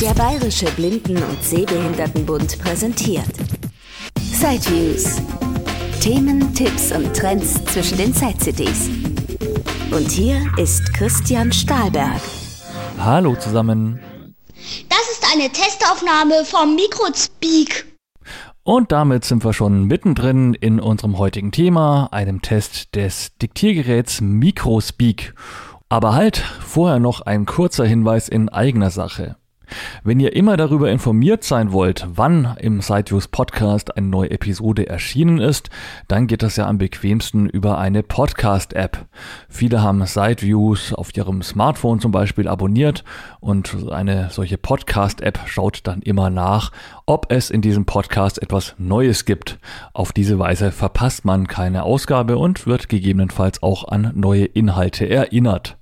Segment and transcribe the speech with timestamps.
[0.00, 3.32] Der Bayerische Blinden- und Sehbehindertenbund präsentiert
[4.20, 5.22] Sideviews.
[6.02, 8.90] Themen, Tipps und Trends zwischen den Side-CDs.
[9.90, 12.20] Und hier ist Christian Stahlberg.
[12.98, 13.98] Hallo zusammen.
[14.90, 17.86] Das ist eine Testaufnahme vom Microspeak.
[18.64, 25.34] Und damit sind wir schon mittendrin in unserem heutigen Thema, einem Test des Diktiergeräts Microspeak.
[25.88, 29.36] Aber halt, vorher noch ein kurzer Hinweis in eigener Sache.
[30.04, 35.38] Wenn ihr immer darüber informiert sein wollt, wann im Sideviews Podcast eine neue Episode erschienen
[35.38, 35.70] ist,
[36.08, 39.06] dann geht das ja am bequemsten über eine Podcast-App.
[39.48, 43.04] Viele haben Sideviews auf ihrem Smartphone zum Beispiel abonniert
[43.40, 46.72] und eine solche Podcast-App schaut dann immer nach,
[47.06, 49.58] ob es in diesem Podcast etwas Neues gibt.
[49.92, 55.76] Auf diese Weise verpasst man keine Ausgabe und wird gegebenenfalls auch an neue Inhalte erinnert.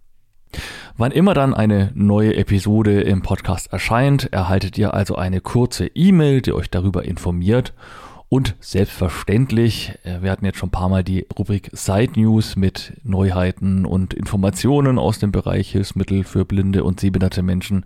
[0.96, 6.40] Wann immer dann eine neue Episode im Podcast erscheint, erhaltet ihr also eine kurze E-Mail,
[6.40, 7.74] die euch darüber informiert
[8.28, 12.92] und selbstverständlich, äh, wir hatten jetzt schon ein paar Mal die Rubrik Side News mit
[13.04, 17.84] Neuheiten und Informationen aus dem Bereich Hilfsmittel für blinde und sehbehinderte Menschen.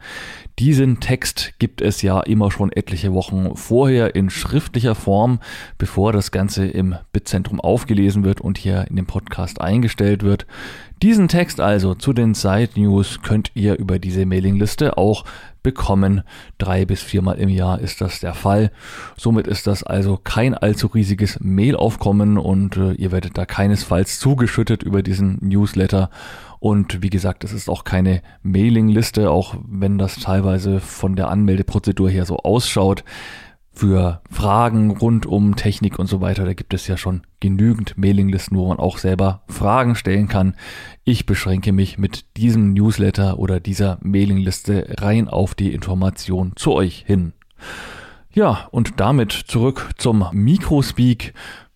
[0.59, 5.41] Diesen Text gibt es ja immer schon etliche Wochen vorher in schriftlicher Form,
[5.77, 10.47] bevor das Ganze im Bitzentrum aufgelesen wird und hier in dem Podcast eingestellt wird.
[11.03, 15.25] Diesen Text also zu den Side News könnt ihr über diese Mailingliste auch
[15.63, 16.23] bekommen.
[16.59, 18.71] Drei bis viermal im Jahr ist das der Fall.
[19.17, 24.83] Somit ist das also kein allzu riesiges Mailaufkommen und äh, ihr werdet da keinesfalls zugeschüttet
[24.83, 26.11] über diesen Newsletter.
[26.59, 32.11] Und wie gesagt, es ist auch keine Mailingliste, auch wenn das teilweise von der Anmeldeprozedur
[32.11, 33.05] her so ausschaut
[33.81, 36.45] für Fragen rund um Technik und so weiter.
[36.45, 40.55] Da gibt es ja schon genügend Mailinglisten, wo man auch selber Fragen stellen kann.
[41.05, 47.05] Ich beschränke mich mit diesem Newsletter oder dieser Mailingliste rein auf die Information zu euch
[47.07, 47.33] hin.
[48.31, 51.33] Ja, und damit zurück zum Mikrospeak.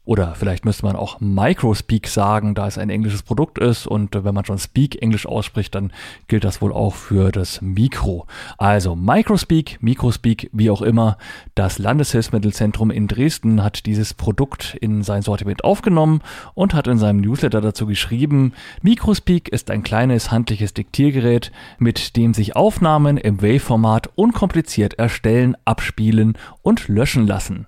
[0.07, 4.35] Oder vielleicht müsste man auch Microspeak sagen, da es ein englisches Produkt ist und wenn
[4.35, 5.93] man schon Speak Englisch ausspricht, dann
[6.29, 8.27] gilt das wohl auch für das Mikro.
[8.59, 11.17] Also Microspeak, Microspeak, wie auch immer.
[11.55, 16.21] Das Landeshilfsmittelzentrum in Dresden hat dieses Produkt in sein Sortiment aufgenommen
[16.53, 22.35] und hat in seinem Newsletter dazu geschrieben, Microspeak ist ein kleines handliches Diktiergerät, mit dem
[22.35, 27.67] sich Aufnahmen im Wave-Format unkompliziert erstellen, abspielen und löschen lassen.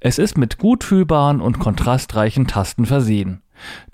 [0.00, 3.42] Es ist mit gut fühlbaren und kontrastreichen Tasten versehen.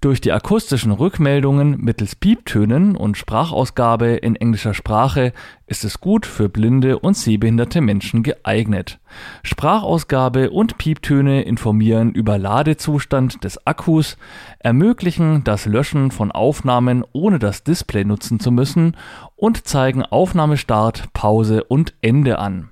[0.01, 5.33] Durch die akustischen Rückmeldungen mittels Pieptönen und Sprachausgabe in englischer Sprache
[5.67, 8.99] ist es gut für blinde und sehbehinderte Menschen geeignet.
[9.43, 14.17] Sprachausgabe und Pieptöne informieren über Ladezustand des Akkus,
[14.59, 18.97] ermöglichen das Löschen von Aufnahmen ohne das Display nutzen zu müssen
[19.37, 22.71] und zeigen Aufnahmestart, Pause und Ende an.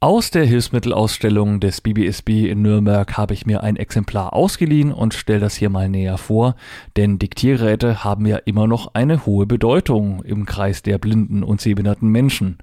[0.00, 5.40] Aus der Hilfsmittelausstellung des BBSB in Nürnberg habe ich mir ein Exemplar ausgeliehen und stelle
[5.40, 6.54] das hier mal näher vor,
[6.96, 12.08] denn Diktiergeräte haben ja immer noch eine hohe Bedeutung im Kreis der blinden und sehbehinderten
[12.08, 12.58] Menschen.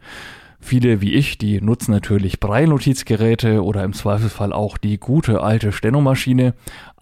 [0.62, 6.56] Viele wie ich, die nutzen natürlich Breilnotizgeräte oder im Zweifelsfall auch die gute alte Stenomaschine,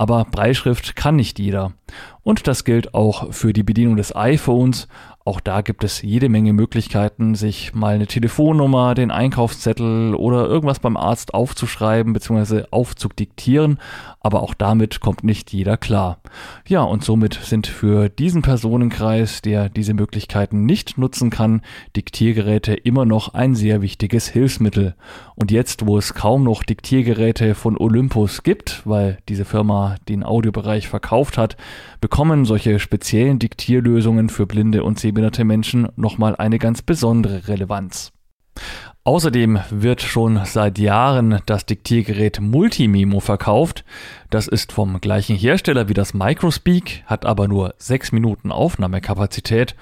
[0.03, 1.71] aber Breitschrift kann nicht jeder.
[2.23, 4.89] Und das gilt auch für die Bedienung des iPhones,
[5.25, 10.79] auch da gibt es jede Menge Möglichkeiten, sich mal eine Telefonnummer, den Einkaufszettel oder irgendwas
[10.79, 12.63] beim Arzt aufzuschreiben bzw.
[12.71, 13.79] aufzudiktieren,
[14.19, 16.17] aber auch damit kommt nicht jeder klar.
[16.67, 21.61] Ja, und somit sind für diesen Personenkreis, der diese Möglichkeiten nicht nutzen kann,
[21.95, 24.93] Diktiergeräte immer noch ein sehr wichtiges Hilfsmittel.
[25.35, 30.87] Und jetzt, wo es kaum noch Diktiergeräte von Olympus gibt, weil diese Firma den Audiobereich
[30.87, 31.57] verkauft hat,
[32.01, 38.11] bekommen solche speziellen Diktierlösungen für blinde und sehbehinderte Menschen nochmal eine ganz besondere Relevanz.
[39.05, 43.83] Außerdem wird schon seit Jahren das Diktiergerät Multimemo verkauft.
[44.29, 49.75] Das ist vom gleichen Hersteller wie das Microspeak, hat aber nur 6 Minuten Aufnahmekapazität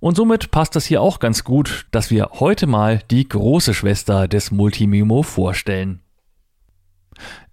[0.00, 4.28] und somit passt das hier auch ganz gut, dass wir heute mal die große Schwester
[4.28, 6.00] des Multimemo vorstellen.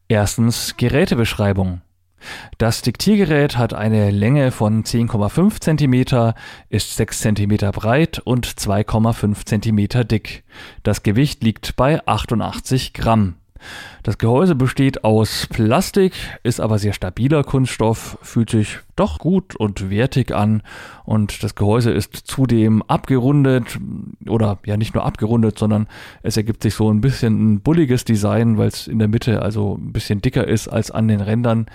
[0.08, 1.82] Erstens Gerätebeschreibung.
[2.58, 6.34] Das Diktiergerät hat eine Länge von 10,5 cm,
[6.70, 10.44] ist 6 cm breit und 2,5 cm dick.
[10.84, 13.36] Das Gewicht liegt bei 88 Gramm.
[14.06, 16.14] Das Gehäuse besteht aus Plastik,
[16.44, 20.62] ist aber sehr stabiler Kunststoff, fühlt sich doch gut und wertig an
[21.04, 23.80] und das Gehäuse ist zudem abgerundet
[24.28, 25.88] oder ja nicht nur abgerundet, sondern
[26.24, 29.76] es ergibt sich so ein bisschen ein bulliges Design, weil es in der Mitte also
[29.76, 31.66] ein bisschen dicker ist als an den Rändern.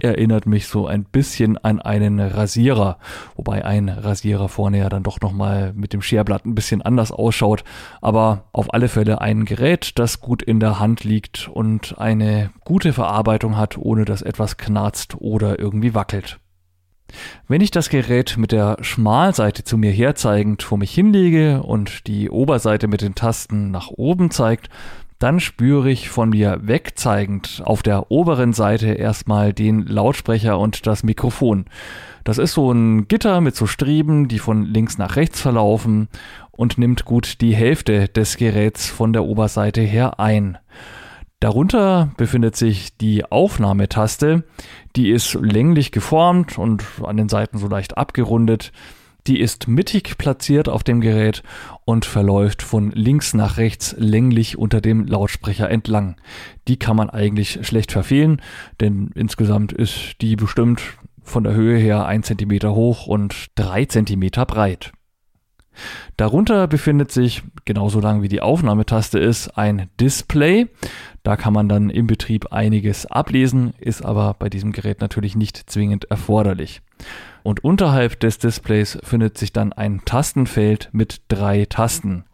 [0.00, 2.98] Erinnert mich so ein bisschen an einen Rasierer,
[3.34, 7.64] wobei ein Rasierer vorne ja dann doch nochmal mit dem Scherblatt ein bisschen anders ausschaut,
[8.00, 12.92] aber auf alle Fälle ein Gerät, das gut in der Hand liegt und eine gute
[12.92, 16.38] Verarbeitung hat, ohne dass etwas knarzt oder irgendwie wackelt.
[17.46, 22.28] Wenn ich das Gerät mit der Schmalseite zu mir herzeigend vor mich hinlege und die
[22.28, 24.68] Oberseite mit den Tasten nach oben zeigt,
[25.18, 31.02] dann spüre ich von mir wegzeigend auf der oberen Seite erstmal den Lautsprecher und das
[31.02, 31.64] Mikrofon.
[32.22, 36.08] Das ist so ein Gitter mit so Streben, die von links nach rechts verlaufen
[36.52, 40.58] und nimmt gut die Hälfte des Geräts von der Oberseite her ein.
[41.40, 44.42] Darunter befindet sich die Aufnahmetaste,
[44.96, 48.72] die ist länglich geformt und an den Seiten so leicht abgerundet.
[49.28, 51.44] Die ist mittig platziert auf dem Gerät
[51.84, 56.16] und verläuft von links nach rechts länglich unter dem Lautsprecher entlang.
[56.66, 58.42] Die kann man eigentlich schlecht verfehlen,
[58.80, 60.80] denn insgesamt ist die bestimmt
[61.22, 64.92] von der Höhe her ein Zentimeter hoch und drei Zentimeter breit.
[66.16, 70.66] Darunter befindet sich, genauso lang wie die Aufnahmetaste ist, ein Display.
[71.22, 75.70] Da kann man dann im Betrieb einiges ablesen, ist aber bei diesem Gerät natürlich nicht
[75.70, 76.80] zwingend erforderlich.
[77.42, 82.24] Und unterhalb des Displays findet sich dann ein Tastenfeld mit drei Tasten.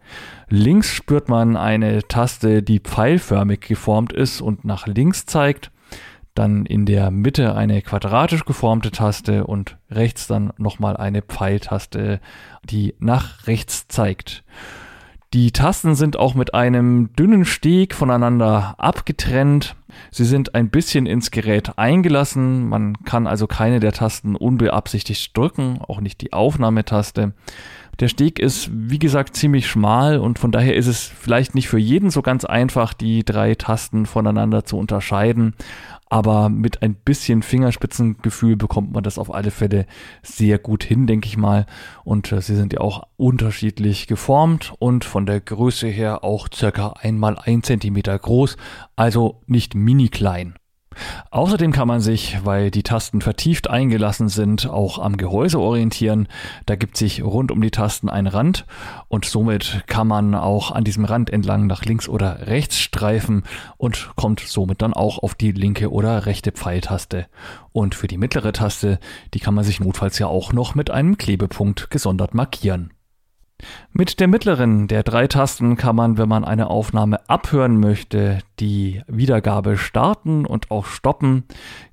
[0.49, 5.70] Links spürt man eine Taste, die pfeilförmig geformt ist und nach links zeigt
[6.34, 12.20] dann in der Mitte eine quadratisch geformte Taste und rechts dann nochmal eine Pfeiltaste,
[12.64, 14.44] die nach rechts zeigt.
[15.34, 19.75] Die Tasten sind auch mit einem dünnen Steg voneinander abgetrennt.
[20.12, 22.69] Sie sind ein bisschen ins Gerät eingelassen.
[22.69, 27.32] Man kann also keine der Tasten unbeabsichtigt drücken, auch nicht die Aufnahmetaste.
[27.98, 31.78] Der Steg ist, wie gesagt, ziemlich schmal und von daher ist es vielleicht nicht für
[31.78, 35.54] jeden so ganz einfach, die drei Tasten voneinander zu unterscheiden
[36.14, 39.84] aber mit ein bisschen Fingerspitzengefühl bekommt man das auf alle Fälle
[40.22, 41.66] sehr gut hin, denke ich mal.
[42.05, 46.94] Und äh, sie sind ja auch unterschiedlich geformt und von der Größe her auch circa
[47.00, 48.56] einmal ein Zentimeter groß,
[48.94, 50.55] also nicht mini klein.
[51.31, 56.29] Außerdem kann man sich, weil die Tasten vertieft eingelassen sind, auch am Gehäuse orientieren.
[56.67, 58.67] Da gibt sich rund um die Tasten ein Rand
[59.08, 63.44] und somit kann man auch an diesem Rand entlang nach links oder rechts streifen
[63.76, 67.26] und kommt somit dann auch auf die linke oder rechte Pfeiltaste.
[67.73, 68.99] Und für die mittlere Taste,
[69.35, 72.92] die kann man sich notfalls ja auch noch mit einem Klebepunkt gesondert markieren.
[73.92, 79.02] Mit der mittleren der drei Tasten kann man, wenn man eine Aufnahme abhören möchte, die
[79.06, 81.44] Wiedergabe starten und auch stoppen.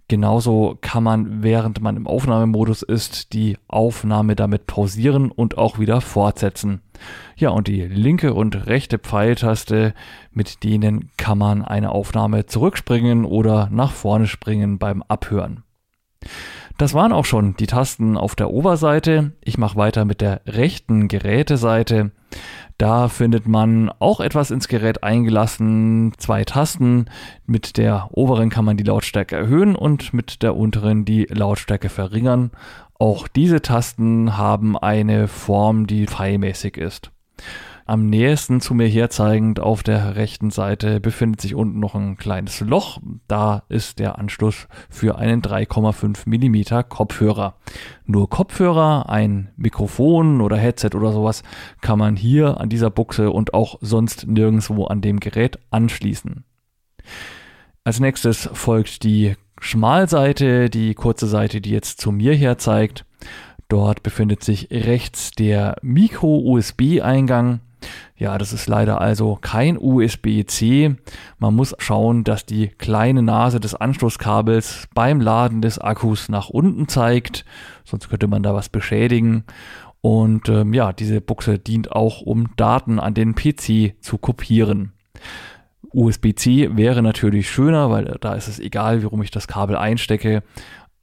[0.07, 6.01] Genauso kann man, während man im Aufnahmemodus ist, die Aufnahme damit pausieren und auch wieder
[6.01, 6.81] fortsetzen.
[7.37, 9.93] Ja, und die linke und rechte Pfeiltaste,
[10.31, 15.63] mit denen kann man eine Aufnahme zurückspringen oder nach vorne springen beim Abhören.
[16.81, 19.33] Das waren auch schon die Tasten auf der Oberseite.
[19.43, 22.09] Ich mache weiter mit der rechten Geräteseite.
[22.79, 27.05] Da findet man auch etwas ins Gerät eingelassen, zwei Tasten.
[27.45, 32.49] Mit der oberen kann man die Lautstärke erhöhen und mit der unteren die Lautstärke verringern.
[32.97, 37.11] Auch diese Tasten haben eine Form, die pfeilmäßig ist.
[37.85, 42.59] Am nächsten zu mir herzeigend auf der rechten Seite befindet sich unten noch ein kleines
[42.61, 42.99] Loch.
[43.27, 47.55] Da ist der Anschluss für einen 3,5 mm Kopfhörer.
[48.05, 51.43] Nur Kopfhörer, ein Mikrofon oder Headset oder sowas
[51.81, 56.43] kann man hier an dieser Buchse und auch sonst nirgendwo an dem Gerät anschließen.
[57.83, 63.05] Als nächstes folgt die Schmalseite, die kurze Seite, die jetzt zu mir her zeigt.
[63.69, 67.61] Dort befindet sich rechts der Micro-USB-Eingang.
[68.15, 70.95] Ja, das ist leider also kein USB-C.
[71.39, 76.87] Man muss schauen, dass die kleine Nase des Anschlusskabels beim Laden des Akkus nach unten
[76.87, 77.45] zeigt,
[77.83, 79.43] sonst könnte man da was beschädigen.
[80.01, 84.93] Und ähm, ja, diese Buchse dient auch, um Daten an den PC zu kopieren.
[85.93, 90.41] USB-C wäre natürlich schöner, weil da ist es egal, warum ich das Kabel einstecke.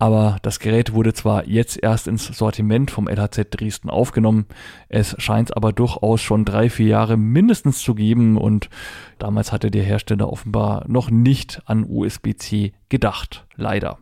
[0.00, 4.46] Aber das Gerät wurde zwar jetzt erst ins Sortiment vom LHZ Dresden aufgenommen,
[4.88, 8.70] es scheint aber durchaus schon drei, vier Jahre mindestens zu geben und
[9.18, 13.98] damals hatte der Hersteller offenbar noch nicht an USB-C gedacht, leider.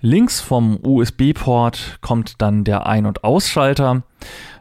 [0.00, 4.02] Links vom USB-Port kommt dann der Ein- und Ausschalter.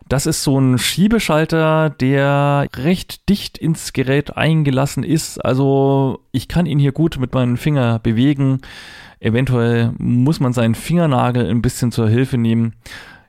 [0.07, 5.43] Das ist so ein Schiebeschalter, der recht dicht ins Gerät eingelassen ist.
[5.43, 8.61] Also ich kann ihn hier gut mit meinem Finger bewegen.
[9.25, 12.73] Eventuell muss man seinen Fingernagel ein bisschen zur Hilfe nehmen.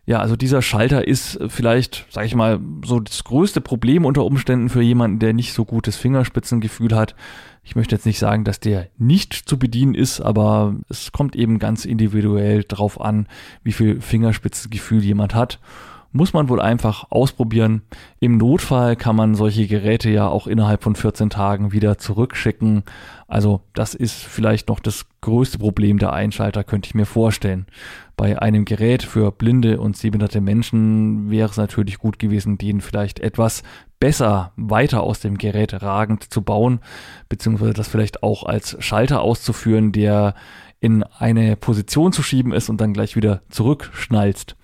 [0.04, 4.68] Ja, also dieser Schalter ist vielleicht, sag ich mal, so das größte Problem unter Umständen
[4.68, 7.14] für jemanden, der nicht so gutes Fingerspitzengefühl hat.
[7.64, 11.58] Ich möchte jetzt nicht sagen, dass der nicht zu bedienen ist, aber es kommt eben
[11.58, 13.26] ganz individuell drauf an,
[13.64, 15.58] wie viel Fingerspitzengefühl jemand hat
[16.12, 17.82] muss man wohl einfach ausprobieren.
[18.20, 22.84] Im Notfall kann man solche Geräte ja auch innerhalb von 14 Tagen wieder zurückschicken.
[23.28, 27.66] Also das ist vielleicht noch das größte Problem der Einschalter, könnte ich mir vorstellen.
[28.16, 33.20] Bei einem Gerät für blinde und sehbehinderte Menschen wäre es natürlich gut gewesen, den vielleicht
[33.20, 33.62] etwas
[33.98, 36.80] besser weiter aus dem Gerät ragend zu bauen,
[37.28, 40.34] beziehungsweise das vielleicht auch als Schalter auszuführen, der
[40.80, 44.56] in eine Position zu schieben ist und dann gleich wieder zurückschnalzt.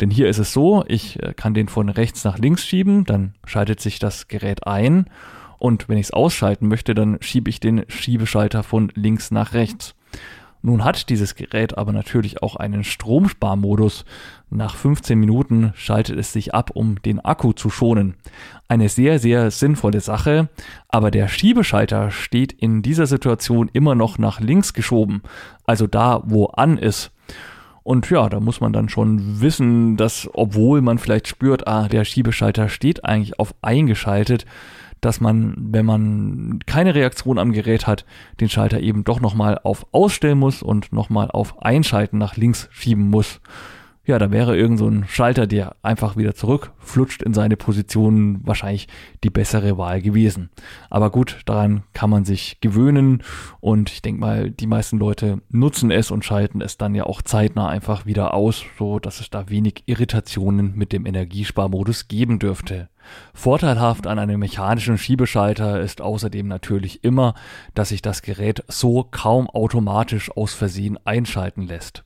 [0.00, 3.34] Denn hier ist es so, ich äh, kann den von rechts nach links schieben, dann
[3.44, 5.06] schaltet sich das Gerät ein
[5.58, 9.94] und wenn ich es ausschalten möchte, dann schiebe ich den Schiebeschalter von links nach rechts.
[10.62, 14.04] Nun hat dieses Gerät aber natürlich auch einen Stromsparmodus.
[14.50, 18.16] Nach 15 Minuten schaltet es sich ab, um den Akku zu schonen.
[18.66, 20.48] Eine sehr, sehr sinnvolle Sache,
[20.88, 25.22] aber der Schiebeschalter steht in dieser Situation immer noch nach links geschoben,
[25.66, 27.12] also da, wo an ist.
[27.86, 32.04] Und ja, da muss man dann schon wissen, dass obwohl man vielleicht spürt, ah, der
[32.04, 34.44] Schiebeschalter steht eigentlich auf eingeschaltet,
[35.00, 38.04] dass man, wenn man keine Reaktion am Gerät hat,
[38.40, 43.08] den Schalter eben doch nochmal auf Ausstellen muss und nochmal auf Einschalten nach links schieben
[43.08, 43.40] muss
[44.06, 48.86] ja, da wäre irgend so ein Schalter, der einfach wieder zurückflutscht in seine Position, wahrscheinlich
[49.24, 50.50] die bessere Wahl gewesen.
[50.90, 53.24] Aber gut, daran kann man sich gewöhnen
[53.60, 57.20] und ich denke mal, die meisten Leute nutzen es und schalten es dann ja auch
[57.20, 62.88] zeitnah einfach wieder aus, so dass es da wenig Irritationen mit dem Energiesparmodus geben dürfte.
[63.34, 67.34] Vorteilhaft an einem mechanischen Schiebeschalter ist außerdem natürlich immer,
[67.74, 72.05] dass sich das Gerät so kaum automatisch aus Versehen einschalten lässt.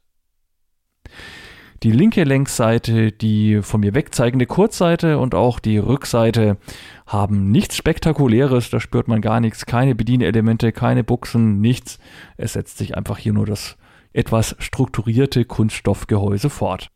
[1.83, 6.59] Die linke Längsseite, die von mir wegzeigende Kurzseite und auch die Rückseite
[7.07, 11.99] haben nichts Spektakuläres, da spürt man gar nichts, keine Bedienelemente, keine Buchsen, nichts.
[12.37, 13.79] Es setzt sich einfach hier nur das
[14.13, 16.91] etwas strukturierte Kunststoffgehäuse fort.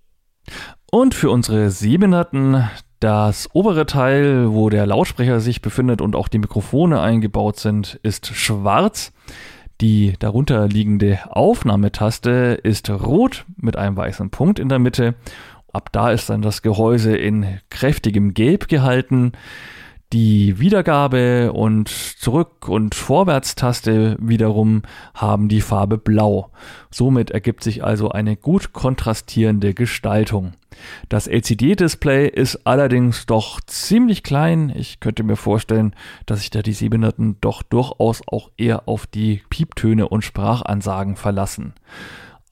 [0.91, 2.69] Und für unsere Sehbehinderten
[3.01, 8.35] das obere Teil, wo der Lautsprecher sich befindet und auch die Mikrofone eingebaut sind, ist
[8.35, 9.13] schwarz.
[9.85, 15.15] Die darunter liegende Aufnahmetaste ist rot mit einem weißen Punkt in der Mitte.
[15.75, 19.33] Ab da ist dann das Gehäuse in kräftigem Gelb gehalten.
[20.15, 26.53] Die Wiedergabe und Zurück- und Vorwärtstaste wiederum haben die Farbe Blau.
[26.89, 30.53] Somit ergibt sich also eine gut kontrastierende Gestaltung.
[31.09, 34.73] Das LCD-Display ist allerdings doch ziemlich klein.
[34.77, 39.43] Ich könnte mir vorstellen, dass sich da die Sehbehinderten doch durchaus auch eher auf die
[39.51, 41.75] Pieptöne und Sprachansagen verlassen.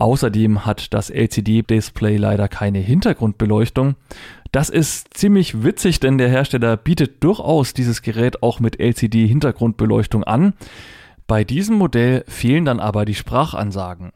[0.03, 3.95] Außerdem hat das LCD-Display leider keine Hintergrundbeleuchtung.
[4.53, 10.53] Das ist ziemlich witzig, denn der Hersteller bietet durchaus dieses Gerät auch mit LCD-Hintergrundbeleuchtung an.
[11.27, 14.13] Bei diesem Modell fehlen dann aber die Sprachansagen.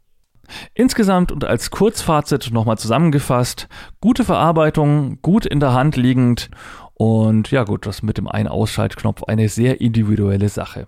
[0.75, 3.69] Insgesamt und als Kurzfazit nochmal zusammengefasst,
[4.03, 6.51] gute Verarbeitung, gut in der Hand liegend
[6.93, 10.87] und ja gut, das mit dem Ein-Ausschaltknopf eine sehr individuelle Sache.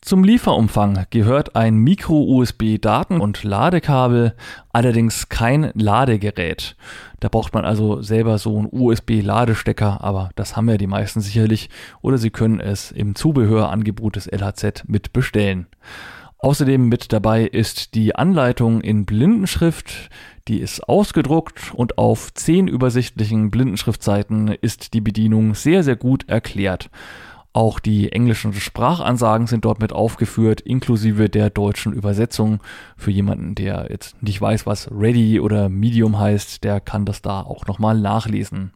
[0.00, 4.34] Zum Lieferumfang gehört ein Micro-USB-Daten- und Ladekabel,
[4.72, 6.76] allerdings kein Ladegerät.
[7.20, 11.70] Da braucht man also selber so einen USB-Ladestecker, aber das haben ja die meisten sicherlich
[12.02, 15.66] oder Sie können es im Zubehörangebot des LHZ mit bestellen.
[16.44, 20.10] Außerdem mit dabei ist die Anleitung in Blindenschrift,
[20.46, 26.90] die ist ausgedruckt und auf zehn übersichtlichen Blindenschriftseiten ist die Bedienung sehr, sehr gut erklärt.
[27.54, 32.58] Auch die englischen Sprachansagen sind dort mit aufgeführt, inklusive der deutschen Übersetzung.
[32.96, 37.42] Für jemanden, der jetzt nicht weiß, was Ready oder Medium heißt, der kann das da
[37.42, 38.72] auch nochmal nachlesen.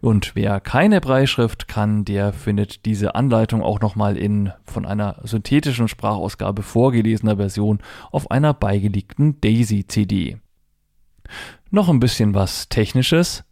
[0.00, 5.88] Und wer keine Breischrift kann, der findet diese Anleitung auch nochmal in von einer synthetischen
[5.88, 7.80] Sprachausgabe vorgelesener Version
[8.12, 10.36] auf einer beigelegten Daisy-CD.
[11.70, 13.42] Noch ein bisschen was Technisches.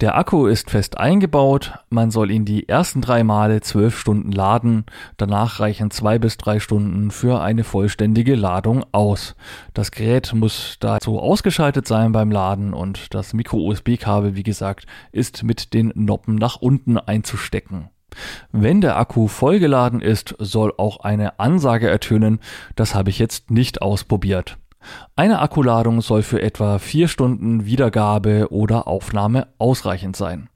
[0.00, 4.86] Der Akku ist fest eingebaut, man soll ihn die ersten drei Male zwölf Stunden laden,
[5.18, 9.36] danach reichen zwei bis drei Stunden für eine vollständige Ladung aus.
[9.74, 15.74] Das Gerät muss dazu ausgeschaltet sein beim Laden und das Micro-USB-Kabel, wie gesagt, ist mit
[15.74, 17.90] den Noppen nach unten einzustecken.
[18.52, 22.40] Wenn der Akku vollgeladen ist, soll auch eine Ansage ertönen,
[22.74, 24.56] das habe ich jetzt nicht ausprobiert.
[25.16, 30.48] Eine Akkuladung soll für etwa vier Stunden Wiedergabe oder Aufnahme ausreichend sein.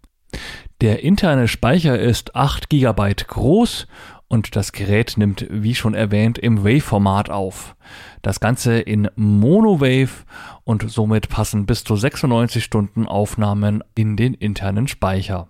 [0.81, 3.87] Der interne Speicher ist 8 GB groß
[4.29, 7.77] und das Gerät nimmt, wie schon erwähnt, im Wave-Format auf.
[8.21, 10.25] Das Ganze in Mono-Wave
[10.65, 15.49] und somit passen bis zu 96 Stunden Aufnahmen in den internen Speicher.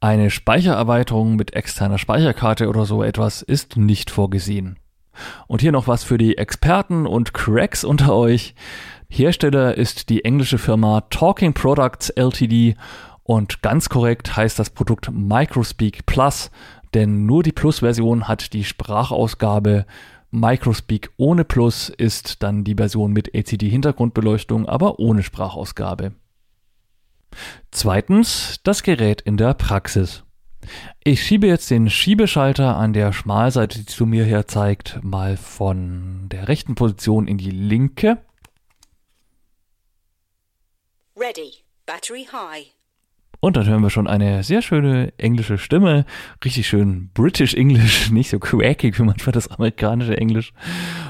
[0.00, 4.79] Eine Speichererweiterung mit externer Speicherkarte oder so etwas ist nicht vorgesehen.
[5.46, 8.54] Und hier noch was für die Experten und Cracks unter euch.
[9.08, 12.76] Hersteller ist die englische Firma Talking Products Ltd.
[13.22, 16.50] Und ganz korrekt heißt das Produkt Microspeak Plus,
[16.94, 19.86] denn nur die Plus-Version hat die Sprachausgabe.
[20.30, 26.12] Microspeak ohne Plus ist dann die Version mit LCD-Hintergrundbeleuchtung, aber ohne Sprachausgabe.
[27.70, 30.24] Zweitens das Gerät in der Praxis.
[31.02, 36.28] Ich schiebe jetzt den Schiebeschalter an der Schmalseite, die zu mir her zeigt, mal von
[36.28, 38.18] der rechten Position in die linke.
[41.16, 41.64] Ready.
[41.86, 42.66] Battery high.
[43.40, 46.04] Und dann hören wir schon eine sehr schöne englische Stimme.
[46.44, 50.52] Richtig schön British English, nicht so quackig wie manchmal das amerikanische Englisch.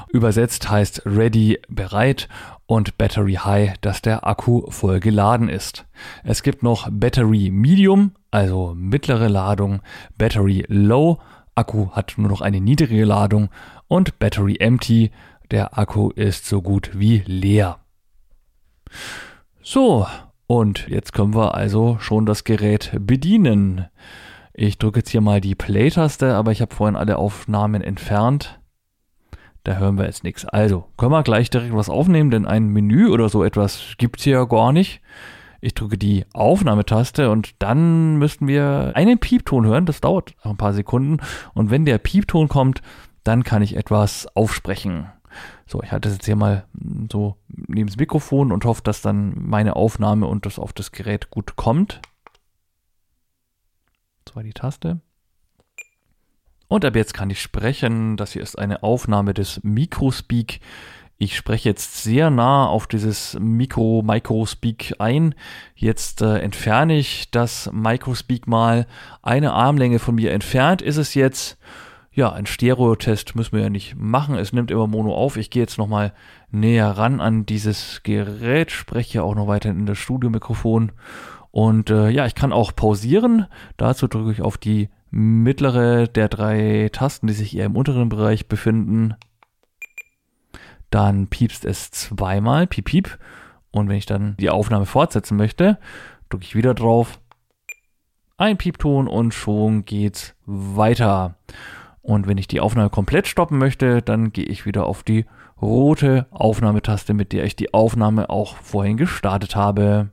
[0.09, 2.29] Übersetzt heißt ready, bereit
[2.65, 5.85] und Battery High, dass der Akku voll geladen ist.
[6.23, 9.81] Es gibt noch Battery Medium, also mittlere Ladung,
[10.17, 11.19] Battery Low,
[11.53, 13.49] Akku hat nur noch eine niedrige Ladung
[13.87, 15.11] und Battery Empty,
[15.51, 17.79] der Akku ist so gut wie leer.
[19.61, 20.07] So,
[20.47, 23.87] und jetzt können wir also schon das Gerät bedienen.
[24.53, 28.59] Ich drücke jetzt hier mal die Play-Taste, aber ich habe vorhin alle Aufnahmen entfernt.
[29.63, 30.45] Da hören wir jetzt nichts.
[30.45, 34.23] Also, können wir gleich direkt was aufnehmen, denn ein Menü oder so etwas gibt es
[34.23, 35.01] hier gar nicht.
[35.61, 39.85] Ich drücke die Aufnahmetaste und dann müssten wir einen Piepton hören.
[39.85, 41.17] Das dauert ein paar Sekunden.
[41.53, 42.81] Und wenn der Piepton kommt,
[43.23, 45.07] dann kann ich etwas aufsprechen.
[45.67, 46.65] So, ich halte es jetzt hier mal
[47.11, 51.29] so neben das Mikrofon und hoffe, dass dann meine Aufnahme und das auf das Gerät
[51.29, 52.01] gut kommt.
[54.25, 54.99] Das war die Taste.
[56.67, 58.17] Und ab jetzt kann ich sprechen.
[58.17, 60.59] Das hier ist eine Aufnahme des Microspeak.
[61.23, 65.35] Ich spreche jetzt sehr nah auf dieses Mikro Microspeak ein.
[65.75, 68.87] Jetzt äh, entferne ich das Microspeak mal.
[69.21, 71.59] Eine Armlänge von mir entfernt ist es jetzt
[72.11, 74.33] ja, ein Stereo-Test müssen wir ja nicht machen.
[74.33, 75.37] Es nimmt immer Mono auf.
[75.37, 76.11] Ich gehe jetzt nochmal
[76.49, 80.91] näher ran an dieses Gerät, spreche auch noch weiter in das Studiomikrofon.
[81.51, 83.45] Und äh, ja, ich kann auch pausieren.
[83.77, 88.47] Dazu drücke ich auf die mittlere der drei Tasten, die sich eher im unteren Bereich
[88.47, 89.13] befinden.
[90.91, 93.17] Dann piepst es zweimal, piep, piep.
[93.71, 95.79] Und wenn ich dann die Aufnahme fortsetzen möchte,
[96.29, 97.19] drücke ich wieder drauf.
[98.37, 101.35] Ein Piepton und schon geht's weiter.
[102.01, 105.25] Und wenn ich die Aufnahme komplett stoppen möchte, dann gehe ich wieder auf die
[105.61, 110.09] rote Aufnahmetaste, mit der ich die Aufnahme auch vorhin gestartet habe.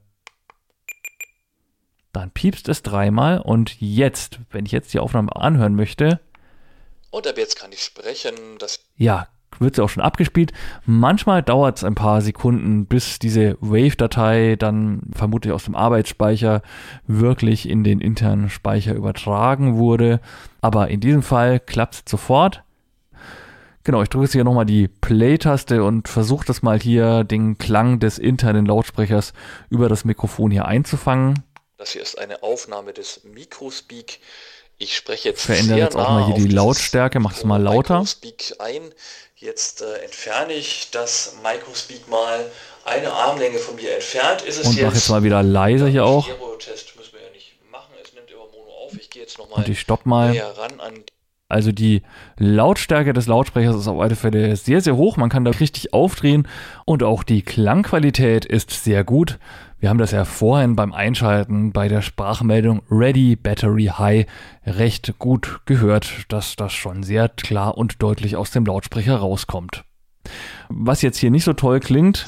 [2.12, 6.20] Dann piepst es dreimal und jetzt, wenn ich jetzt die Aufnahme anhören möchte.
[7.10, 8.34] Und ab jetzt kann ich sprechen.
[8.58, 9.28] Das ja,
[9.60, 10.52] wird sie auch schon abgespielt.
[10.86, 16.62] Manchmal dauert es ein paar Sekunden, bis diese Wave-Datei dann vermutlich aus dem Arbeitsspeicher
[17.06, 20.20] wirklich in den internen Speicher übertragen wurde.
[20.60, 22.62] Aber in diesem Fall klappt es sofort.
[23.84, 28.00] Genau, ich drücke jetzt hier nochmal die Play-Taste und versuche das mal hier, den Klang
[28.00, 29.32] des internen Lautsprechers
[29.70, 31.42] über das Mikrofon hier einzufangen.
[31.78, 34.18] Das hier ist eine Aufnahme des Microspeak.
[34.78, 37.98] Ich spreche jetzt Verändere jetzt auch mal hier die Lautstärke, mach es mal lauter.
[37.98, 38.82] Microspeak ein.
[39.36, 42.44] Jetzt äh, entferne ich das Microspeak mal
[42.84, 44.42] eine Armlänge von mir entfernt.
[44.42, 46.24] Ist es und mache jetzt mal wieder leiser hier auch.
[46.24, 47.92] Stereo-Test müssen wir ja nicht machen.
[48.02, 48.94] Es nimmt immer Mono auf.
[48.94, 50.30] Ich gehe jetzt nochmal und ich stopp mal.
[50.30, 51.04] näher ran an
[51.50, 52.02] also die
[52.36, 55.16] Lautstärke des Lautsprechers ist auf alle Fälle sehr, sehr hoch.
[55.16, 56.46] Man kann da richtig aufdrehen
[56.84, 59.38] und auch die Klangqualität ist sehr gut.
[59.80, 64.26] Wir haben das ja vorhin beim Einschalten bei der Sprachmeldung Ready Battery High
[64.66, 69.84] recht gut gehört, dass das schon sehr klar und deutlich aus dem Lautsprecher rauskommt.
[70.68, 72.26] Was jetzt hier nicht so toll klingt,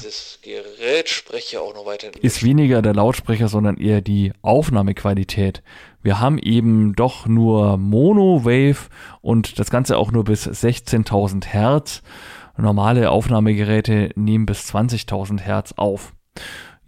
[2.22, 5.64] ist weniger der Lautsprecher, sondern eher die Aufnahmequalität.
[6.02, 8.88] Wir haben eben doch nur Mono-Wave
[9.20, 12.02] und das Ganze auch nur bis 16.000 Hertz.
[12.56, 16.14] Normale Aufnahmegeräte nehmen bis 20.000 Hertz auf.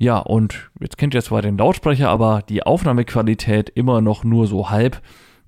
[0.03, 4.69] Ja, und jetzt kennt ihr zwar den Lautsprecher, aber die Aufnahmequalität immer noch nur so
[4.69, 5.01] halb.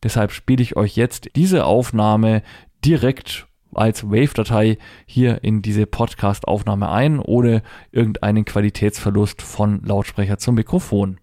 [0.05, 2.41] Deshalb spiele ich euch jetzt diese Aufnahme
[2.85, 11.19] direkt als Wave-Datei hier in diese Podcast-Aufnahme ein, ohne irgendeinen Qualitätsverlust von Lautsprecher zum Mikrofon.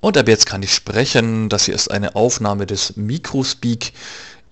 [0.00, 1.48] Und ab jetzt kann ich sprechen.
[1.48, 3.92] Das hier ist eine Aufnahme des Microspeak.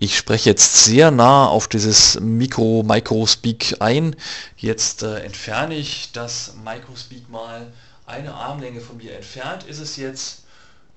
[0.00, 4.16] Ich spreche jetzt sehr nah auf dieses Mikro Microspeak ein.
[4.56, 7.68] Jetzt äh, entferne ich das Microspeak mal
[8.10, 9.64] eine Armlänge von mir entfernt.
[9.64, 10.44] Ist es jetzt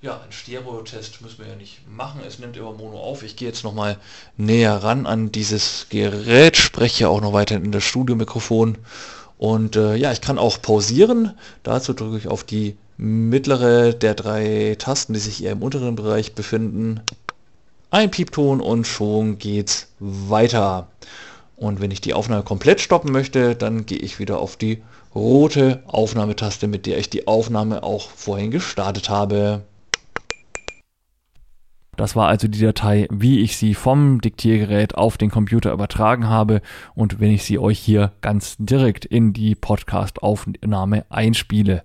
[0.04, 2.20] ja, ein Stereo-Test müssen wir ja nicht machen.
[2.26, 3.22] Es nimmt immer Mono auf.
[3.22, 3.96] Ich gehe jetzt nochmal
[4.36, 8.76] näher ran an dieses Gerät, spreche auch noch weiter in das Studiomikrofon.
[9.38, 11.32] Und äh, ja, ich kann auch pausieren.
[11.62, 16.34] Dazu drücke ich auf die mittlere der drei Tasten, die sich eher im unteren Bereich
[16.34, 17.00] befinden.
[17.90, 20.88] Ein Piepton und schon geht's weiter.
[21.56, 24.82] Und wenn ich die Aufnahme komplett stoppen möchte, dann gehe ich wieder auf die
[25.14, 29.62] rote Aufnahmetaste, mit der ich die Aufnahme auch vorhin gestartet habe.
[31.96, 36.60] Das war also die Datei, wie ich sie vom Diktiergerät auf den Computer übertragen habe
[36.94, 41.84] und wenn ich sie euch hier ganz direkt in die Podcast-Aufnahme einspiele.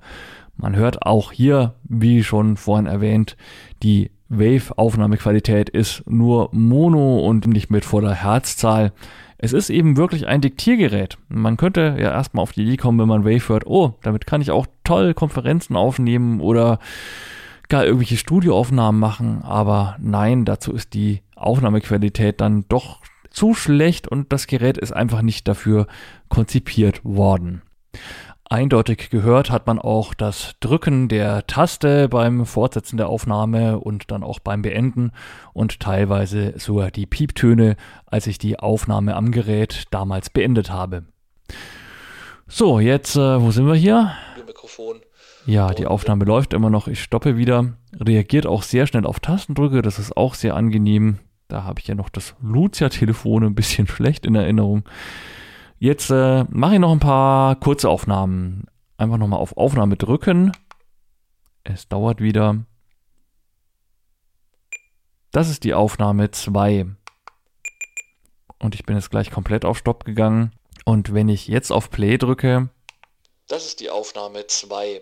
[0.58, 3.38] Man hört auch hier, wie schon vorhin erwähnt,
[3.84, 8.92] die Wave-Aufnahmequalität ist nur Mono und nicht mit voller Herzzahl.
[9.42, 11.18] Es ist eben wirklich ein Diktiergerät.
[11.30, 14.42] Man könnte ja erstmal auf die Idee kommen, wenn man Wave hört, oh, damit kann
[14.42, 16.80] ich auch toll Konferenzen aufnehmen oder
[17.70, 23.00] gar irgendwelche Studioaufnahmen machen, aber nein, dazu ist die Aufnahmequalität dann doch
[23.30, 25.88] zu schlecht und das Gerät ist einfach nicht dafür
[26.28, 27.62] konzipiert worden.
[28.52, 34.24] Eindeutig gehört hat man auch das Drücken der Taste beim Fortsetzen der Aufnahme und dann
[34.24, 35.12] auch beim Beenden
[35.54, 37.76] und teilweise sogar die Pieptöne,
[38.08, 41.04] als ich die Aufnahme am Gerät damals beendet habe.
[42.48, 44.14] So, jetzt, äh, wo sind wir hier?
[44.48, 45.02] Mikrofon.
[45.46, 46.88] Ja, die Aufnahme läuft immer noch.
[46.88, 47.74] Ich stoppe wieder.
[48.00, 49.84] Reagiert auch sehr schnell auf Tastendrücke.
[49.84, 51.20] Das ist auch sehr angenehm.
[51.50, 54.86] Da habe ich ja noch das Lucia-Telefon ein bisschen schlecht in Erinnerung.
[55.80, 58.66] Jetzt äh, mache ich noch ein paar kurze Aufnahmen.
[58.98, 60.52] Einfach nochmal auf Aufnahme drücken.
[61.64, 62.66] Es dauert wieder.
[65.32, 66.86] Das ist die Aufnahme 2.
[68.60, 70.52] Und ich bin jetzt gleich komplett auf Stopp gegangen.
[70.84, 72.70] Und wenn ich jetzt auf Play drücke,
[73.48, 75.02] Das ist die Aufnahme 2.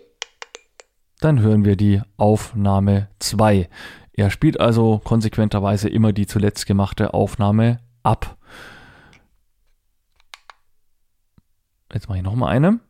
[1.20, 3.68] dann hören wir die Aufnahme 2.
[4.12, 8.37] Er spielt also konsequenterweise immer die zuletzt gemachte Aufnahme ab.
[11.92, 12.80] Jetzt mache ich nochmal eine.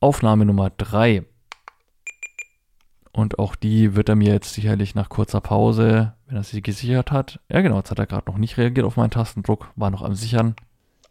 [0.00, 1.24] Aufnahme Nummer 3.
[3.12, 7.10] Und auch die wird er mir jetzt sicherlich nach kurzer Pause, wenn er sie gesichert
[7.10, 7.40] hat.
[7.48, 10.14] Ja genau, jetzt hat er gerade noch nicht reagiert auf meinen Tastendruck, war noch am
[10.14, 10.54] Sichern.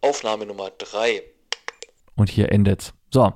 [0.01, 1.21] Aufnahme Nummer 3.
[2.15, 2.93] Und hier endet's.
[3.09, 3.33] So,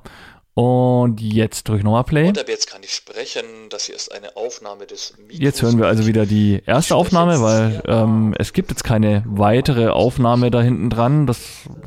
[0.53, 2.27] und jetzt drücke ich nochmal Play.
[2.27, 3.43] Und ab jetzt kann ich sprechen.
[3.69, 5.39] Das hier ist eine Aufnahme des Mikros.
[5.39, 9.87] Jetzt hören wir also wieder die erste Aufnahme, weil ähm, es gibt jetzt keine weitere
[9.87, 11.25] Aufnahme da hinten dran.
[11.25, 11.39] Das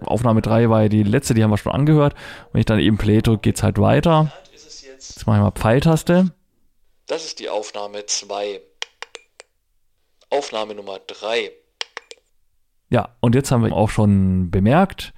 [0.06, 2.14] Aufnahme 3 war ja die letzte, die haben wir schon angehört.
[2.52, 4.32] Wenn ich dann eben Play drücke, geht's halt weiter.
[4.54, 4.82] Es?
[4.82, 6.32] Jetzt mache ich mal Pfeiltaste.
[7.06, 8.60] Das ist die Aufnahme 2.
[10.30, 11.50] Aufnahme Nummer 3.
[12.90, 15.12] Ja, und jetzt haben wir auch schon bemerkt,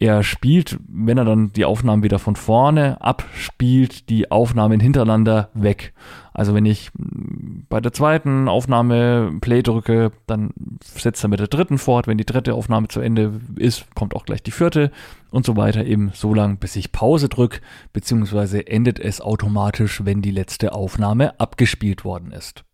[0.00, 5.92] er spielt, wenn er dann die Aufnahmen wieder von vorne abspielt, die Aufnahmen hintereinander weg.
[6.32, 11.48] Also wenn ich mm, bei der zweiten Aufnahme Play drücke, dann setzt er mit der
[11.48, 12.06] dritten fort.
[12.06, 14.92] Wenn die dritte Aufnahme zu Ende ist, kommt auch gleich die vierte
[15.30, 17.60] und so weiter eben so lang, bis ich Pause drücke,
[17.92, 22.64] beziehungsweise endet es automatisch, wenn die letzte Aufnahme abgespielt worden ist.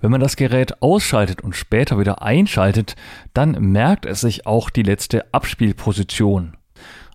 [0.00, 2.96] Wenn man das Gerät ausschaltet und später wieder einschaltet,
[3.32, 6.55] dann merkt es sich auch die letzte Abspielposition.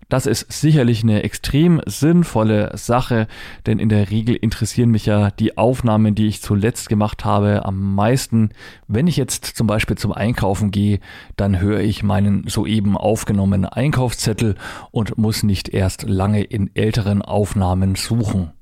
[0.08, 3.26] Das ist sicherlich eine extrem sinnvolle Sache,
[3.66, 7.94] denn in der Regel interessieren mich ja die Aufnahmen, die ich zuletzt gemacht habe, am
[7.94, 8.50] meisten.
[8.88, 11.00] Wenn ich jetzt zum Beispiel zum Einkaufen gehe,
[11.36, 14.56] dann höre ich meinen soeben aufgenommenen Einkaufszettel
[14.90, 18.52] und muss nicht erst lange in älteren Aufnahmen suchen.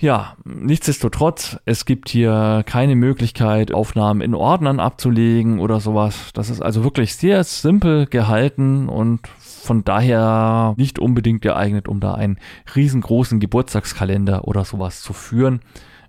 [0.00, 6.30] Ja, nichtsdestotrotz, es gibt hier keine Möglichkeit, Aufnahmen in Ordnern abzulegen oder sowas.
[6.34, 9.22] Das ist also wirklich sehr simpel gehalten und
[9.58, 12.38] von daher nicht unbedingt geeignet, um da einen
[12.74, 15.60] riesengroßen Geburtstagskalender oder sowas zu führen.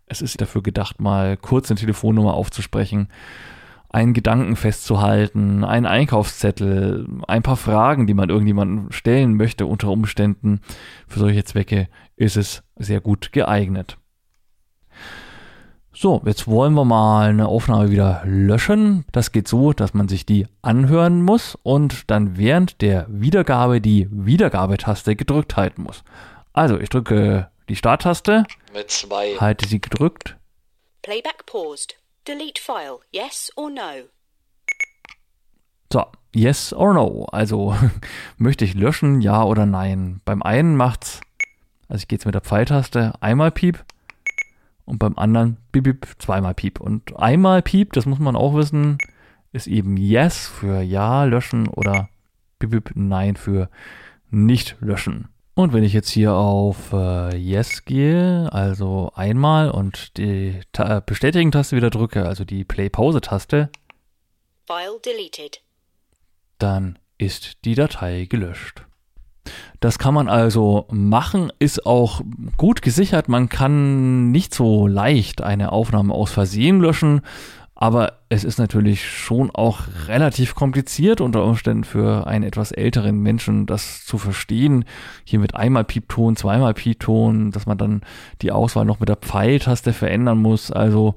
[0.05, 3.09] Es ist dafür gedacht, mal kurz eine Telefonnummer aufzusprechen.
[3.91, 10.61] einen Gedanken festzuhalten, einen Einkaufszettel, ein paar Fragen, die man irgendjemandem stellen möchte unter Umständen.
[11.07, 13.97] Für solche Zwecke ist es sehr gut geeignet.
[16.01, 19.03] So, jetzt wollen wir mal eine Aufnahme wieder löschen.
[19.11, 24.07] Das geht so, dass man sich die anhören muss und dann während der Wiedergabe die
[24.09, 26.05] Wiedergabetaste gedrückt halten muss.
[26.53, 28.45] Also, ich drücke die Starttaste.
[28.73, 29.35] Mit zwei.
[29.41, 30.37] Halte sie gedrückt.
[31.01, 31.97] Playback paused.
[32.25, 32.99] Delete file.
[33.11, 34.07] Yes or no?
[35.91, 37.25] So, yes or no.
[37.33, 37.75] Also,
[38.37, 40.21] möchte ich löschen, ja oder nein?
[40.23, 41.19] Beim einen macht's,
[41.89, 43.83] also ich gehe jetzt mit der Pfeiltaste, einmal Piep
[44.89, 46.81] und beim anderen Piep, Piep, zweimal Piep.
[46.81, 48.97] Und einmal Piep, das muss man auch wissen,
[49.51, 52.09] ist eben Yes für Ja löschen oder
[52.57, 53.69] Piep, Piep, Nein für
[54.29, 55.29] nicht löschen.
[55.55, 61.75] Und wenn ich jetzt hier auf äh, Yes gehe, also einmal und die Ta Bestätigen-Taste
[61.75, 63.69] wieder drücke, also die Play-Pause-Taste,
[66.59, 68.85] dann ist die Datei gelöscht.
[69.79, 72.21] Das kann man also machen, ist auch
[72.57, 73.29] gut gesichert.
[73.29, 77.21] Man kann nicht so leicht eine Aufnahme aus Versehen löschen,
[77.81, 83.67] aber es ist natürlich schon auch relativ kompliziert unter Umständen für einen etwas älteren Menschen
[83.67, 84.83] das zu verstehen.
[85.23, 88.01] Hier mit einmal Piepton, zweimal Piepton, dass man dann
[88.41, 90.71] die Auswahl noch mit der Pfeiltaste verändern muss.
[90.73, 91.15] Also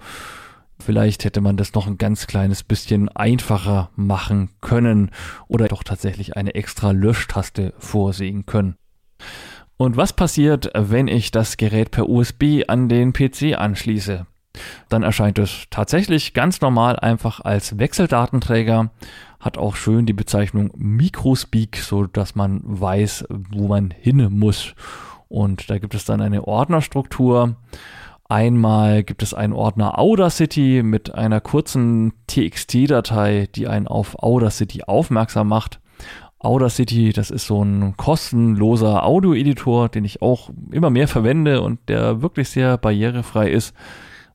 [0.85, 5.11] Vielleicht hätte man das noch ein ganz kleines bisschen einfacher machen können
[5.47, 8.77] oder doch tatsächlich eine extra Löschtaste vorsehen können.
[9.77, 14.27] Und was passiert, wenn ich das Gerät per USB an den PC anschließe?
[14.88, 18.90] Dann erscheint es tatsächlich ganz normal einfach als Wechseldatenträger,
[19.40, 24.75] hat auch schön die Bezeichnung Microspeak, so dass man weiß, wo man hin muss.
[25.29, 27.57] Und da gibt es dann eine Ordnerstruktur.
[28.33, 35.49] Einmal gibt es einen Ordner Audacity mit einer kurzen TXT-Datei, die einen auf Audacity aufmerksam
[35.49, 35.81] macht.
[36.38, 42.23] Audacity, das ist so ein kostenloser Audio-Editor, den ich auch immer mehr verwende und der
[42.23, 43.75] wirklich sehr barrierefrei ist.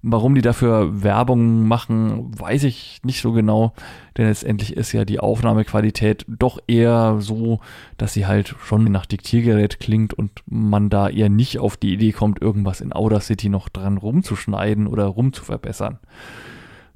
[0.10, 3.74] Warum die dafür Werbung machen, weiß ich nicht so genau,
[4.16, 7.60] denn letztendlich ist ja die Aufnahmequalität doch eher so,
[7.98, 12.14] dass sie halt schon nach Diktiergerät klingt und man da eher nicht auf die Idee
[12.14, 16.00] kommt, irgendwas in Audacity noch dran rumzuschneiden oder rumzuverbessern.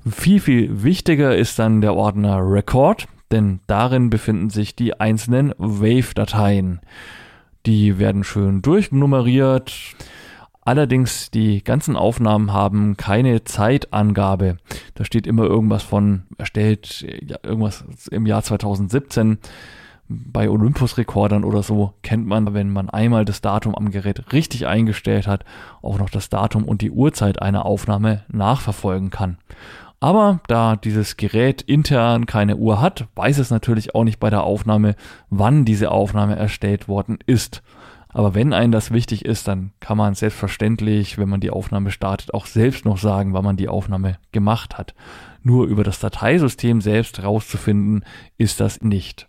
[0.09, 6.79] Viel, viel wichtiger ist dann der Ordner Record, denn darin befinden sich die einzelnen Wave-Dateien.
[7.65, 9.73] Die werden schön durchnummeriert.
[10.63, 14.57] Allerdings, die ganzen Aufnahmen haben keine Zeitangabe.
[14.93, 19.39] Da steht immer irgendwas von erstellt, ja, irgendwas im Jahr 2017.
[20.07, 25.25] Bei Olympus-Rekordern oder so kennt man, wenn man einmal das Datum am Gerät richtig eingestellt
[25.25, 25.45] hat,
[25.81, 29.37] auch noch das Datum und die Uhrzeit einer Aufnahme nachverfolgen kann.
[30.01, 34.43] Aber da dieses Gerät intern keine Uhr hat, weiß es natürlich auch nicht bei der
[34.43, 34.95] Aufnahme,
[35.29, 37.63] wann diese Aufnahme erstellt worden ist.
[38.13, 42.33] Aber wenn einem das wichtig ist, dann kann man selbstverständlich, wenn man die Aufnahme startet,
[42.33, 44.93] auch selbst noch sagen, wann man die Aufnahme gemacht hat.
[45.43, 48.03] Nur über das Dateisystem selbst rauszufinden,
[48.37, 49.27] ist das nicht.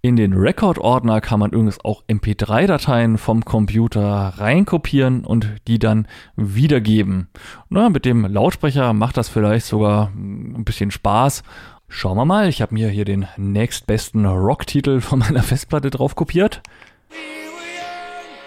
[0.00, 7.28] In den Record-Ordner kann man übrigens auch MP3-Dateien vom Computer reinkopieren und die dann wiedergeben.
[7.68, 11.42] Na, mit dem Lautsprecher macht das vielleicht sogar ein bisschen Spaß.
[11.88, 16.62] Schauen wir mal, ich habe mir hier den nächstbesten Rock-Titel von meiner Festplatte drauf kopiert.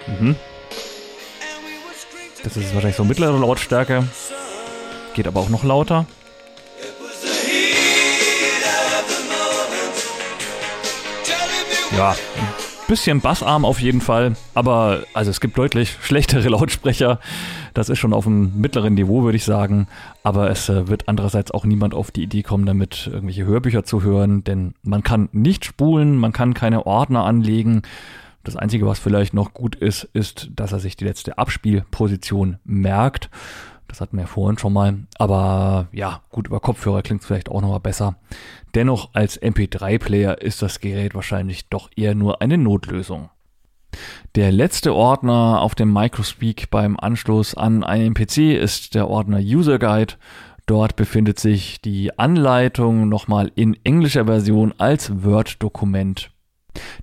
[0.07, 0.35] Mhm.
[2.43, 4.07] Das ist wahrscheinlich so mittlere Lautstärke.
[5.13, 6.05] Geht aber auch noch lauter.
[11.97, 12.17] Ja, ein
[12.88, 14.38] bisschen bassarm auf jeden Fall.
[14.53, 17.19] Aber also es gibt deutlich schlechtere Lautsprecher.
[17.73, 19.88] Das ist schon auf einem mittleren Niveau, würde ich sagen.
[20.23, 24.01] Aber es äh, wird andererseits auch niemand auf die Idee kommen, damit irgendwelche Hörbücher zu
[24.01, 24.43] hören.
[24.43, 27.81] Denn man kann nicht spulen, man kann keine Ordner anlegen.
[28.43, 33.30] Das Einzige, was vielleicht noch gut ist, ist, dass er sich die letzte Abspielposition merkt.
[33.88, 34.99] Das hatten wir vorhin schon mal.
[35.17, 38.15] Aber ja, gut, über Kopfhörer klingt es vielleicht auch nochmal besser.
[38.75, 43.30] Dennoch als MP3-Player ist das Gerät wahrscheinlich doch eher nur eine Notlösung.
[44.36, 49.80] Der letzte Ordner auf dem Microspeak beim Anschluss an einen PC ist der Ordner User
[49.80, 50.13] Guide.
[50.67, 56.30] Dort befindet sich die Anleitung nochmal in englischer Version als Word-Dokument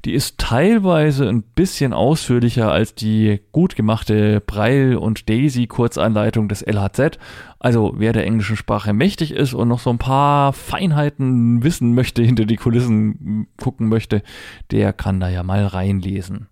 [0.05, 7.19] die ist teilweise ein bisschen ausführlicher als die gut gemachte Braille- und Daisy-Kurzanleitung des LHZ.
[7.59, 12.23] Also wer der englischen Sprache mächtig ist und noch so ein paar Feinheiten wissen möchte,
[12.23, 14.23] hinter die Kulissen gucken möchte,
[14.71, 16.49] der kann da ja mal reinlesen.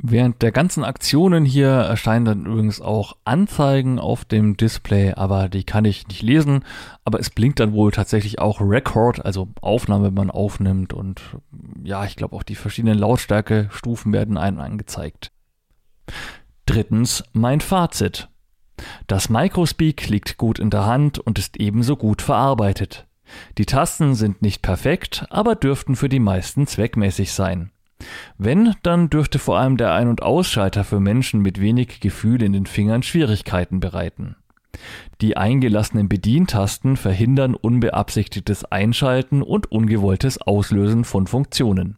[0.00, 5.64] Während der ganzen Aktionen hier erscheinen dann übrigens auch Anzeigen auf dem Display, aber die
[5.64, 6.64] kann ich nicht lesen.
[7.04, 10.92] Aber es blinkt dann wohl tatsächlich auch Record, also Aufnahme, wenn man aufnimmt.
[10.92, 11.20] Und
[11.82, 15.32] ja, ich glaube auch die verschiedenen Lautstärkestufen werden einem angezeigt.
[16.64, 18.28] Drittens mein Fazit.
[19.08, 23.08] Das Microspeak liegt gut in der Hand und ist ebenso gut verarbeitet.
[23.58, 27.72] Die Tasten sind nicht perfekt, aber dürften für die meisten zweckmäßig sein.
[28.36, 32.52] Wenn, dann dürfte vor allem der Ein- und Ausschalter für Menschen mit wenig Gefühl in
[32.52, 34.36] den Fingern Schwierigkeiten bereiten.
[35.20, 41.96] Die eingelassenen Bedientasten verhindern unbeabsichtigtes Einschalten und ungewolltes Auslösen von Funktionen.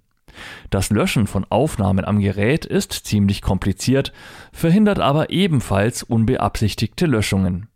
[0.70, 4.12] Das Löschen von Aufnahmen am Gerät ist ziemlich kompliziert,
[4.52, 7.68] verhindert aber ebenfalls unbeabsichtigte Löschungen.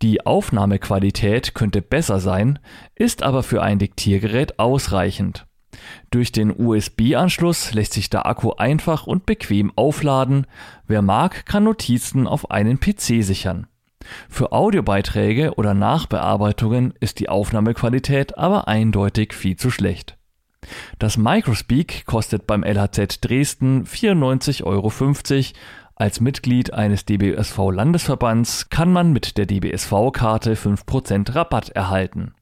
[0.00, 2.58] Die Aufnahmequalität könnte besser sein,
[2.94, 5.46] ist aber für ein Diktiergerät ausreichend.
[6.10, 10.46] Durch den USB-Anschluss lässt sich der Akku einfach und bequem aufladen.
[10.86, 13.66] Wer mag, kann Notizen auf einen PC sichern.
[14.28, 20.16] Für Audiobeiträge oder Nachbearbeitungen ist die Aufnahmequalität aber eindeutig viel zu schlecht.
[20.98, 24.92] Das Microspeak kostet beim LHZ Dresden 94,50 Euro.
[25.94, 32.34] Als Mitglied eines DBSV-Landesverbands kann man mit der DBSV-Karte 5% Rabatt erhalten.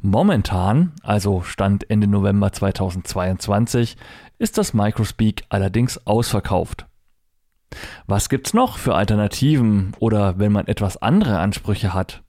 [0.00, 3.96] Momentan, also Stand Ende November 2022,
[4.38, 6.86] ist das Microspeak allerdings ausverkauft.
[8.06, 12.22] Was gibt's noch für Alternativen oder wenn man etwas andere Ansprüche hat?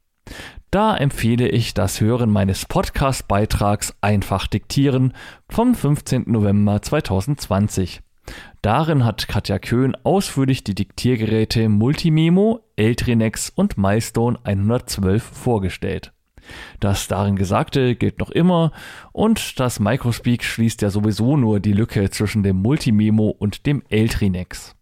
[0.72, 5.14] Da empfehle ich das Hören meines Podcast-Beitrags Einfach diktieren
[5.50, 6.26] vom 15.
[6.28, 8.02] November 2020.
[8.62, 16.14] Darin hat Katja Köhn ausführlich die Diktiergeräte Multimemo, Eltrinex und Milestone 112 vorgestellt.
[16.80, 18.72] Das darin Gesagte gilt noch immer
[19.12, 24.76] und das Microspeak schließt ja sowieso nur die Lücke zwischen dem Multimemo und dem Eltrinex.